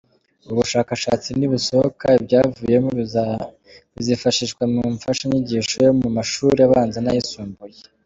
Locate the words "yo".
5.85-5.93